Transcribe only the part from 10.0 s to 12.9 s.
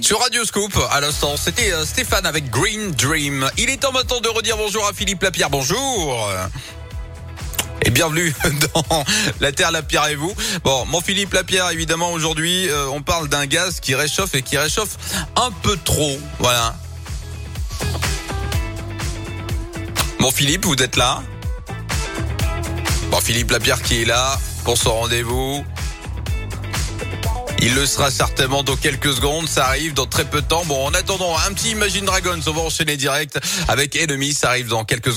et vous. Bon, mon Philippe Lapierre, évidemment, aujourd'hui, euh,